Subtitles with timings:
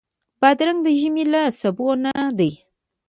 [0.41, 2.51] بادرنګ د ژمي له سبو نه دی.